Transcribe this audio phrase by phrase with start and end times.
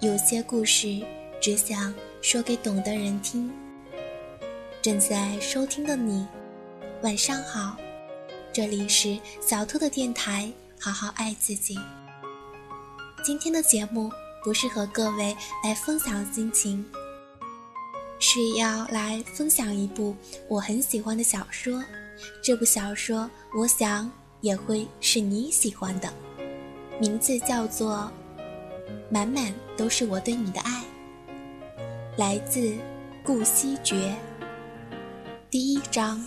[0.00, 1.00] 有些故事
[1.40, 3.50] 只想说给懂的人听。
[4.82, 6.26] 正在收听的你，
[7.02, 7.78] 晚上好，
[8.52, 11.78] 这里是小兔的电台，好好爱自己。
[13.24, 14.12] 今天的节目
[14.44, 16.84] 不是和各位来分享心情，
[18.18, 20.14] 是要来分享一部
[20.46, 21.82] 我很喜欢的小说。
[22.42, 26.12] 这部小说，我想也会是你喜欢的，
[27.00, 28.12] 名字叫做。
[29.10, 30.84] 满满都是我对你的爱，
[32.16, 32.74] 来自
[33.22, 34.14] 顾惜觉。
[35.50, 36.24] 第一章，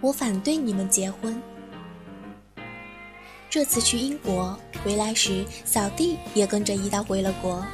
[0.00, 1.40] 我反对你们结婚。
[3.50, 7.64] 这次去英国回来时，小弟也跟着一道回了国。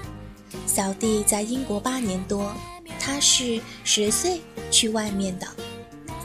[0.67, 2.53] 小弟在英国八年多，
[2.99, 5.47] 他是十岁去外面的，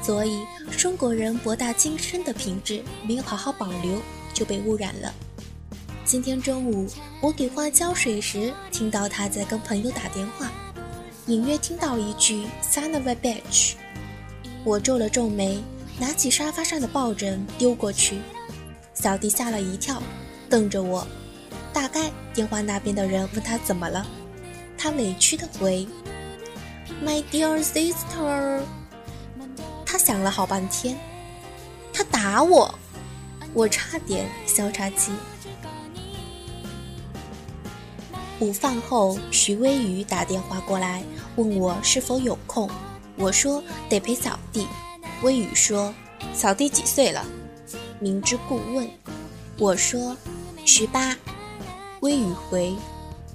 [0.02, 0.40] 所以
[0.78, 4.02] 中国人博大精深的品质没有好好保留，
[4.34, 5.14] 就被污染了。
[6.06, 6.88] 今天中午，
[7.20, 10.52] 我给花浇水时，听到他在跟朋友打电话，
[11.26, 13.74] 隐约听到一句 “son of a bitch”。
[14.64, 15.60] 我皱了皱眉，
[16.00, 18.20] 拿起沙发上的抱枕丢过去。
[18.94, 20.00] 小弟吓了一跳，
[20.48, 21.08] 瞪着我。
[21.74, 24.06] 大概电话那边的人问他怎么了，
[24.78, 25.88] 他委屈的回
[27.04, 28.60] ：“My dear sister。”
[29.84, 30.96] 他想了好半天，
[31.92, 32.78] 他打我，
[33.56, 35.12] 我差点消岔气。
[38.46, 41.04] 午饭后，徐微雨打电话过来，
[41.36, 42.70] 问我是否有空。
[43.18, 44.68] 我说得陪扫地。
[45.24, 45.92] 微雨说
[46.32, 47.26] ：“扫地几岁了？”
[48.00, 48.88] 明知故问。
[49.58, 50.16] 我说
[50.64, 51.18] ：“十八。”
[52.02, 52.76] 微雨回：“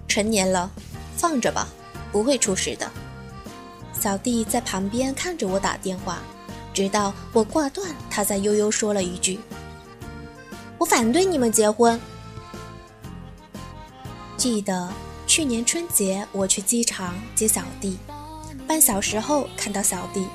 [0.06, 0.70] 成年了，
[1.17, 1.67] 放着吧，
[2.12, 2.89] 不会出事的。”
[3.92, 6.20] 扫地在旁边看着我打电话，
[6.72, 9.41] 直到我挂断，他才悠悠说了一句
[10.78, 12.00] ：“我反对你们结婚。”
[14.41, 14.88] 记得
[15.27, 17.98] 去年春节，我去机场接小弟，
[18.66, 20.27] 半小时后看到小弟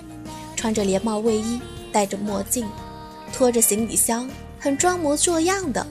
[0.56, 1.60] 穿着连帽卫衣，
[1.92, 2.67] 戴着墨镜，
[3.33, 4.30] 拖着行李箱，
[4.60, 5.83] 很装模作样的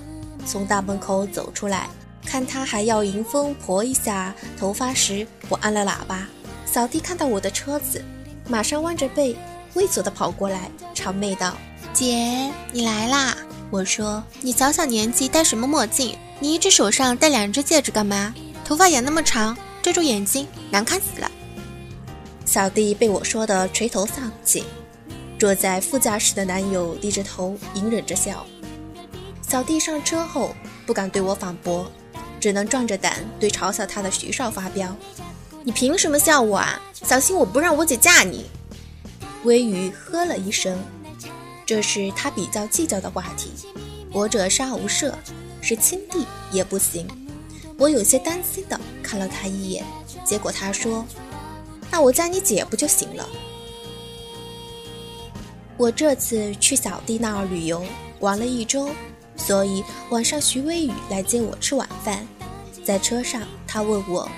[0.46, 1.88] 从大门口走出来。
[2.24, 6.28] 看他还要迎风婆一下头发时，我按了喇叭。
[6.64, 8.00] 小弟看到我的车子，
[8.48, 9.34] 马上弯着背，
[9.74, 11.56] 猥琐的跑过来，谄媚道
[11.92, 13.36] ：“姐，你来啦！”
[13.72, 18.34] 我说：“你小小年纪戴什么墨镜？”你一只手上戴两只戒指干嘛？
[18.64, 21.30] 头发也那么长，遮住眼睛，难看死了。
[22.44, 24.64] 小弟被我说的垂头丧气，
[25.38, 28.46] 坐在副驾驶的男友低着头，隐忍着笑。
[29.42, 30.54] 小弟上车后
[30.86, 31.90] 不敢对我反驳，
[32.40, 34.94] 只能壮着胆对嘲笑他的徐少发飙
[35.62, 36.80] ：“你凭什么笑我啊？
[36.92, 38.46] 小心我不让我姐嫁你！”
[39.44, 40.78] 微雨呵了一声，
[41.66, 43.50] 这是他比较计较的话题。
[44.12, 45.12] 我者杀无赦。
[45.64, 47.08] 是亲弟也不行，
[47.78, 49.82] 我有些担心的看了他一眼，
[50.22, 51.02] 结果他说
[51.90, 53.26] ：“那我叫你姐不就行了？”
[55.78, 57.82] 我这次去小弟那儿旅游，
[58.20, 58.90] 玩了一周，
[59.36, 62.28] 所以晚上徐微雨来接我吃晚饭。
[62.84, 64.30] 在车上，他问我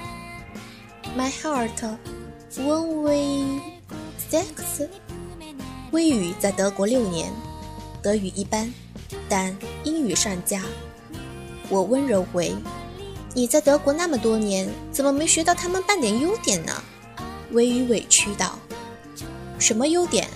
[1.18, 1.96] ：“My heart,
[2.54, 3.60] when we
[4.30, 4.86] sex？”
[5.90, 7.32] 微雨在德国六年，
[8.00, 8.72] 德语一般，
[9.28, 10.62] 但英语上佳。
[11.68, 12.54] 我温柔回
[13.34, 16.82] ：“你在德国那么多年，怎么没学到他们半点优点呢？”
[17.52, 18.58] 微雨委屈道
[19.58, 20.28] ：“什么优点？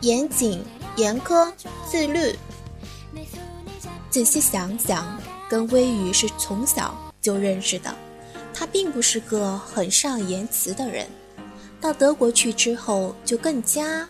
[0.00, 0.62] 严谨、
[0.96, 1.52] 严苛、
[1.88, 2.34] 自律。”
[4.10, 5.18] 仔细想想，
[5.48, 7.94] 跟微雨是从小就认识的，
[8.52, 11.06] 他并不是个很善言辞的人。
[11.80, 14.08] 到德国去之后，就更加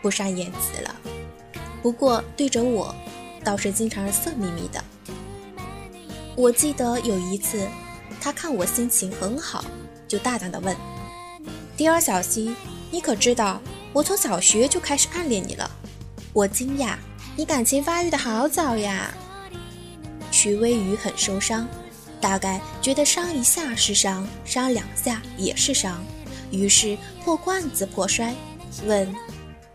[0.00, 0.96] 不善言辞了。
[1.82, 2.94] 不过对着我，
[3.44, 4.82] 倒是经常色眯眯的。
[6.38, 7.66] 我记得有一次，
[8.20, 9.64] 他看我心情很好，
[10.06, 10.76] 就大胆地问
[11.76, 12.54] ：“迪尔小西，
[12.92, 13.60] 你可知道
[13.92, 15.68] 我从小学就开始暗恋你了？”
[16.32, 16.94] 我惊讶
[17.34, 19.12] ：“你感情发育的好早呀！”
[20.30, 21.66] 徐微雨很受伤，
[22.20, 26.00] 大概觉得伤一下是伤，伤两下也是伤，
[26.52, 28.32] 于是破罐子破摔，
[28.86, 29.12] 问：“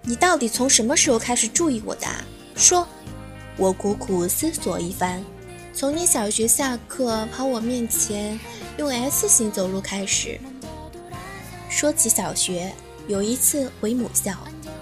[0.02, 2.08] 你到底从什么时候开始注意我的？
[2.56, 2.88] 说。”
[3.58, 5.22] 我苦苦思索一番。
[5.76, 8.40] 从你小学下课跑我面前
[8.78, 10.40] 用 S 型走路开始。
[11.68, 12.72] 说起小学，
[13.08, 14.38] 有一次回母校，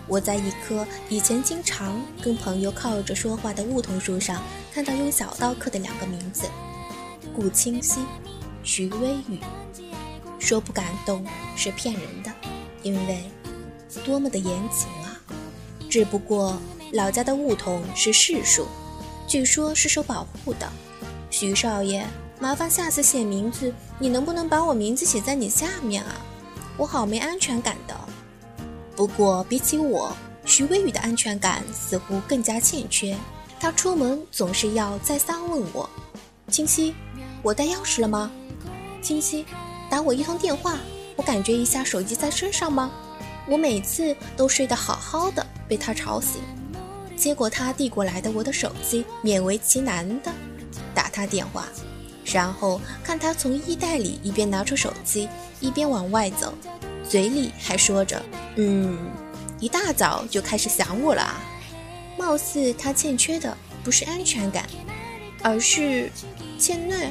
[0.05, 4.43] 我在一棵以前经常跟朋友靠着说话的梧桐树上，
[4.73, 6.43] 看到用小刀刻的两个名字：
[7.33, 8.01] 顾清溪、
[8.61, 9.39] 徐微雨。
[10.39, 12.29] 说不感动是骗人的，
[12.83, 13.23] 因为
[14.03, 15.15] 多么的严谨啊！
[15.89, 16.59] 只不过
[16.91, 18.67] 老家的梧桐是市树。
[19.27, 20.69] 据说是受保护的，
[21.29, 22.06] 徐少爷
[22.39, 26.15] 麻烦下次写名字，你能不能把我名字写在你下面啊？
[26.77, 27.95] 我好没安全感的。
[28.95, 30.15] 不过比起我，
[30.45, 33.15] 徐微雨的安全感似乎更加欠缺。
[33.59, 35.89] 他出门总是要再三问我
[36.50, 36.94] ：“清晰，
[37.41, 38.31] 我带钥匙了吗？
[39.01, 39.45] 清晰，
[39.89, 40.77] 打我一通电话，
[41.15, 42.91] 我感觉一下手机在身上吗？”
[43.47, 46.41] 我每次都睡得好好的，被他吵醒。
[47.15, 50.31] 接过他递过来的我的手机，勉为其难的
[50.93, 51.67] 打他电话。
[52.25, 55.27] 然后看他从衣袋里一边拿出手机，
[55.59, 56.53] 一边往外走，
[57.07, 58.23] 嘴里还说着
[58.55, 58.97] ：“嗯，
[59.59, 61.41] 一大早就开始想我了啊。”
[62.17, 64.67] 貌似他欠缺的不是安全感，
[65.41, 66.11] 而是
[66.59, 67.09] 欠虐。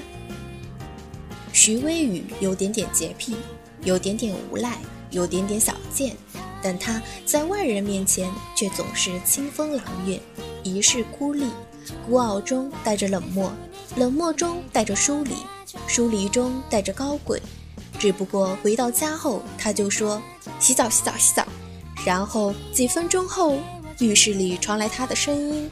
[1.53, 3.37] 徐微雨有点点洁癖，
[3.83, 4.79] 有点点无赖，
[5.11, 6.17] 有点点小贱，
[6.63, 10.21] 但他在外人面前却总是清风朗月，
[10.63, 11.47] 一世孤立，
[12.07, 13.53] 孤傲中带着冷漠。
[13.97, 15.35] 冷漠中带着疏离，
[15.89, 17.43] 疏离中带着高贵。
[17.99, 20.23] 只不过回到家后，他就说
[20.61, 21.45] ：“洗澡，洗澡，洗澡。”
[22.07, 23.59] 然后几分钟后，
[23.99, 25.69] 浴室里传来他的声音：“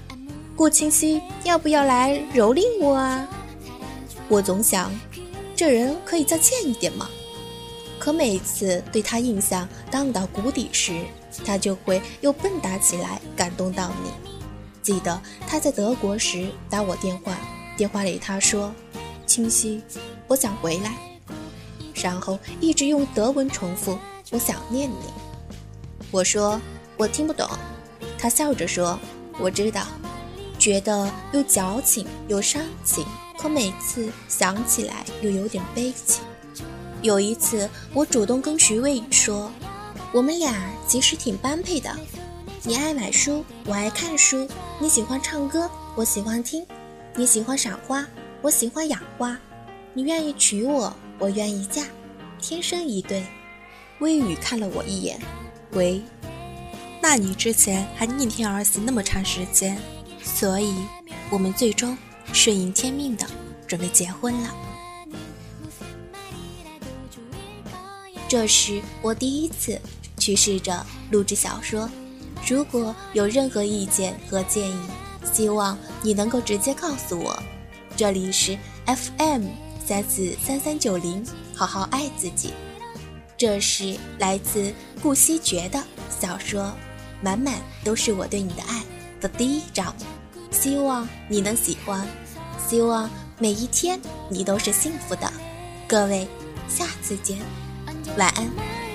[0.57, 3.27] 顾清溪，要不要来蹂躏我啊？”
[4.29, 4.91] 我总想，
[5.55, 7.09] 这人可以再贱一点吗？
[7.99, 11.05] 可每次对他印象荡到谷底时，
[11.45, 14.11] 他就会又蹦跶起来，感动到你。
[14.83, 17.37] 记得他在德国时打我电话。
[17.77, 18.73] 电话里他说
[19.27, 19.83] ：“清晰，
[20.27, 20.97] 我想回来。”
[21.95, 23.99] 然后一直用德文重复
[24.31, 25.13] ：“我想念你。”
[26.11, 26.61] 我说
[26.97, 27.49] ：“我听不懂。”
[28.19, 28.99] 他笑着说
[29.39, 29.87] ：“我知道。”
[30.59, 33.07] 觉得又矫情又伤情，
[33.39, 36.25] 可每次想起来又有点悲情。
[37.03, 39.51] 有一次，我主动跟徐渭说
[40.13, 40.55] ：“我们俩
[40.87, 41.95] 其实挺般配的。
[42.65, 44.49] 你爱买书，我爱看书；
[44.81, 46.67] 你喜欢唱歌，我喜欢听。”
[47.15, 48.07] 你喜欢赏花，
[48.43, 49.37] 我喜欢养花。
[49.93, 51.85] 你愿意娶我，我愿意嫁，
[52.41, 53.25] 天生一对。
[53.99, 55.21] 微雨看了我一眼，
[55.73, 56.01] 喂，
[57.03, 59.77] 那你之前还逆天而行那么长时间，
[60.23, 60.75] 所以
[61.31, 61.99] 我们最终
[62.33, 63.27] 顺应天命的
[63.67, 64.55] 准备结婚了。
[68.29, 69.81] 这是我第一次
[70.19, 71.89] 去试着录制小说，
[72.47, 74.79] 如果有任何意见和建议。
[75.31, 77.39] 希望你能够直接告诉我，
[77.97, 79.47] 这里是 FM
[79.85, 82.55] 三四三三九零，好好爱自己。
[83.37, 84.73] 这是来自
[85.03, 85.83] 顾惜觉的
[86.19, 86.73] 小说，
[87.21, 88.83] 满满都是我对你的爱
[89.21, 89.95] 的第一章，
[90.51, 92.09] 希望你能喜欢，
[92.69, 93.09] 希望
[93.39, 94.01] 每一天
[94.31, 95.31] 你都是幸福的。
[95.87, 96.27] 各位，
[96.69, 97.37] 下次见，
[98.17, 98.88] 晚安。